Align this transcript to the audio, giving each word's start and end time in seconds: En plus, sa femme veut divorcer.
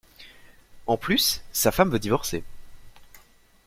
En 0.87 0.97
plus, 0.97 1.43
sa 1.53 1.71
femme 1.71 1.91
veut 1.91 1.99
divorcer. 1.99 2.43